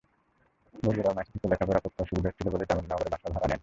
[0.83, 3.59] বগুড়ার মেসে থেকে লেখাপড়া করতে অসুবিধা হচ্ছিল বলে জামিলনগরে বাসা ভাড়া নেন।